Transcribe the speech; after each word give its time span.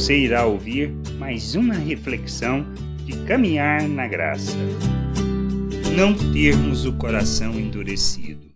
Você 0.00 0.16
irá 0.16 0.46
ouvir 0.46 0.88
mais 1.18 1.54
uma 1.54 1.74
reflexão 1.74 2.64
de 3.04 3.22
caminhar 3.26 3.86
na 3.86 4.08
graça. 4.08 4.56
Não 5.94 6.16
termos 6.32 6.86
o 6.86 6.96
coração 6.96 7.60
endurecido. 7.60 8.50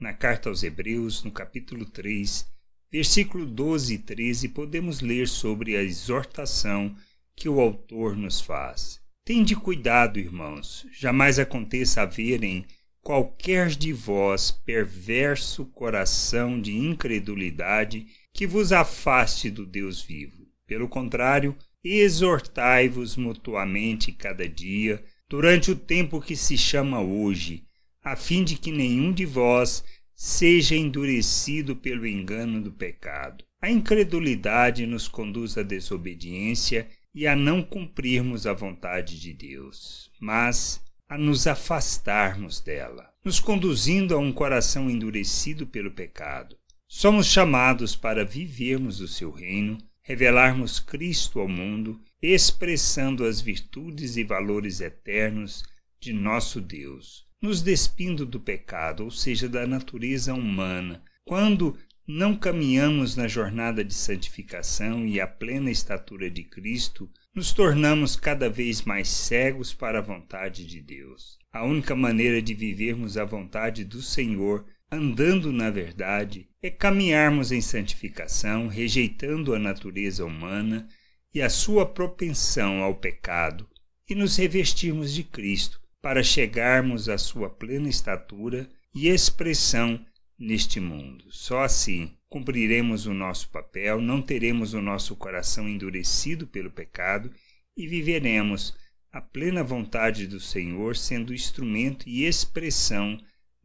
Na 0.00 0.12
carta 0.12 0.48
aos 0.48 0.64
Hebreus, 0.64 1.22
no 1.22 1.30
capítulo 1.30 1.84
3, 1.84 2.44
versículo 2.90 3.46
12 3.46 3.94
e 3.94 3.98
13, 3.98 4.48
podemos 4.48 5.00
ler 5.00 5.28
sobre 5.28 5.76
a 5.76 5.82
exortação 5.84 6.96
que 7.36 7.48
o 7.48 7.60
autor 7.60 8.16
nos 8.16 8.40
faz. 8.40 9.00
Tende 9.24 9.54
cuidado, 9.54 10.18
irmãos, 10.18 10.84
jamais 10.90 11.38
aconteça 11.38 12.02
haver 12.02 12.42
em 12.42 12.66
qualquer 13.00 13.68
de 13.68 13.92
vós 13.92 14.50
perverso 14.50 15.64
coração 15.66 16.60
de 16.60 16.76
incredulidade 16.76 18.04
que 18.34 18.48
vos 18.48 18.72
afaste 18.72 19.48
do 19.48 19.64
Deus 19.64 20.02
vivo. 20.02 20.47
Pelo 20.68 20.86
contrário, 20.86 21.56
exortai-vos 21.82 23.16
mutuamente 23.16 24.12
cada 24.12 24.46
dia, 24.46 25.02
durante 25.26 25.70
o 25.70 25.76
tempo 25.76 26.20
que 26.20 26.36
se 26.36 26.58
chama 26.58 27.00
hoje, 27.00 27.64
a 28.04 28.14
fim 28.14 28.44
de 28.44 28.56
que 28.56 28.70
nenhum 28.70 29.10
de 29.10 29.24
vós 29.24 29.82
seja 30.14 30.76
endurecido 30.76 31.74
pelo 31.74 32.06
engano 32.06 32.60
do 32.60 32.70
pecado. 32.70 33.44
A 33.62 33.70
incredulidade 33.70 34.86
nos 34.86 35.08
conduz 35.08 35.56
à 35.56 35.62
desobediência 35.62 36.86
e 37.14 37.26
a 37.26 37.34
não 37.34 37.62
cumprirmos 37.62 38.46
a 38.46 38.52
vontade 38.52 39.18
de 39.18 39.32
Deus, 39.32 40.10
mas 40.20 40.82
a 41.08 41.16
nos 41.16 41.46
afastarmos 41.46 42.60
dela, 42.60 43.08
nos 43.24 43.40
conduzindo 43.40 44.14
a 44.14 44.18
um 44.18 44.32
coração 44.32 44.90
endurecido 44.90 45.66
pelo 45.66 45.90
pecado. 45.90 46.56
Somos 46.86 47.26
chamados 47.26 47.96
para 47.96 48.24
vivermos 48.24 49.00
o 49.00 49.08
seu 49.08 49.30
reino, 49.30 49.78
revelarmos 50.08 50.80
Cristo 50.80 51.38
ao 51.38 51.46
mundo, 51.46 52.00
expressando 52.22 53.26
as 53.26 53.42
virtudes 53.42 54.16
e 54.16 54.24
valores 54.24 54.80
eternos 54.80 55.62
de 56.00 56.14
nosso 56.14 56.62
Deus, 56.62 57.26
nos 57.42 57.60
despindo 57.60 58.24
do 58.24 58.40
pecado, 58.40 59.04
ou 59.04 59.10
seja, 59.10 59.50
da 59.50 59.66
natureza 59.66 60.32
humana, 60.32 61.02
quando 61.26 61.76
não 62.06 62.34
caminhamos 62.34 63.16
na 63.16 63.28
jornada 63.28 63.84
de 63.84 63.92
santificação 63.92 65.06
e 65.06 65.20
a 65.20 65.26
plena 65.26 65.70
estatura 65.70 66.30
de 66.30 66.42
Cristo, 66.42 67.10
nos 67.34 67.52
tornamos 67.52 68.16
cada 68.16 68.48
vez 68.48 68.80
mais 68.80 69.08
cegos 69.08 69.74
para 69.74 69.98
a 69.98 70.02
vontade 70.02 70.66
de 70.66 70.80
Deus. 70.80 71.36
A 71.52 71.64
única 71.64 71.94
maneira 71.94 72.40
de 72.40 72.54
vivermos 72.54 73.18
a 73.18 73.26
vontade 73.26 73.84
do 73.84 74.00
Senhor, 74.00 74.64
andando 74.90 75.52
na 75.52 75.70
verdade, 75.70 76.48
é 76.62 76.70
caminharmos 76.70 77.52
em 77.52 77.60
santificação, 77.60 78.68
rejeitando 78.68 79.54
a 79.54 79.58
natureza 79.58 80.24
humana 80.24 80.88
e 81.32 81.42
a 81.42 81.50
sua 81.50 81.84
propensão 81.84 82.82
ao 82.82 82.94
pecado, 82.94 83.68
e 84.08 84.14
nos 84.14 84.36
revestirmos 84.36 85.12
de 85.12 85.22
Cristo, 85.22 85.80
para 86.00 86.22
chegarmos 86.22 87.08
à 87.08 87.18
sua 87.18 87.50
plena 87.50 87.88
estatura 87.88 88.68
e 88.94 89.08
expressão 89.08 90.04
neste 90.38 90.80
mundo. 90.80 91.26
Só 91.30 91.62
assim 91.62 92.14
cumpriremos 92.28 93.06
o 93.06 93.12
nosso 93.12 93.50
papel, 93.50 94.00
não 94.00 94.22
teremos 94.22 94.74
o 94.74 94.80
nosso 94.80 95.16
coração 95.16 95.68
endurecido 95.68 96.46
pelo 96.46 96.70
pecado 96.70 97.30
e 97.76 97.86
viveremos 97.86 98.74
a 99.10 99.20
plena 99.20 99.62
vontade 99.62 100.26
do 100.26 100.38
Senhor, 100.38 100.96
sendo 100.96 101.34
instrumento 101.34 102.08
e 102.08 102.24
expressão 102.24 103.18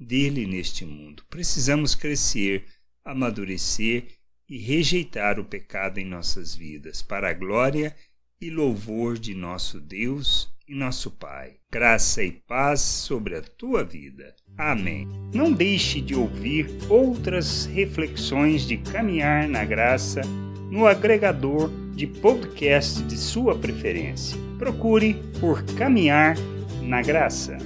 dele 0.04 0.46
neste 0.46 0.86
mundo. 0.86 1.24
Precisamos 1.30 1.96
crescer, 1.96 2.66
amadurecer 3.04 4.06
e 4.50 4.58
rejeitar 4.58 5.40
o 5.40 5.46
pecado 5.46 6.00
em 6.00 6.06
nossas 6.06 6.54
vidas, 6.54 7.02
para 7.02 7.30
a 7.30 7.34
glória 7.34 7.96
e 8.42 8.50
louvor 8.50 9.18
de 9.18 9.34
nosso 9.34 9.80
Deus 9.80 10.50
e 10.68 10.76
nosso 10.76 11.10
Pai. 11.10 11.56
Graça 11.72 12.24
e 12.24 12.32
paz 12.32 12.82
sobre 12.82 13.36
a 13.36 13.42
tua 13.42 13.84
vida. 13.84 14.36
Amém. 14.58 15.08
Não 15.34 15.52
deixe 15.52 16.02
de 16.02 16.14
ouvir 16.14 16.68
outras 16.90 17.66
reflexões 17.66 18.68
de 18.68 18.78
caminhar 18.78 19.48
na 19.48 19.66
graça 19.66 20.22
no 20.70 20.88
agregador 20.88 21.70
de 21.96 22.08
podcast 22.08 23.02
de 23.04 23.18
sua 23.18 23.58
preferência. 23.58 24.38
Procure 24.58 25.16
por 25.40 25.64
Caminhar 25.76 26.36
na 26.82 27.02
Graça. 27.02 27.58